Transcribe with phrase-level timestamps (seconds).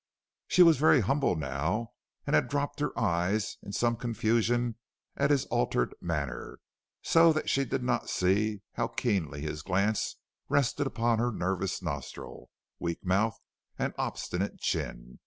[0.47, 1.89] She was very humble now
[2.25, 4.79] and had dropped her eyes in some confusion
[5.15, 6.57] at his altered manner,
[7.03, 10.17] so that she did not see how keenly his glance
[10.49, 13.37] rested upon her nervous nostril, weak mouth,
[13.77, 15.19] and obstinate chin.